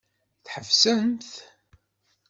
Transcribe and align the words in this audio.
Tḥebsemt. 0.45 1.29